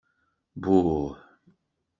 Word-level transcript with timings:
Buh! 0.63 1.13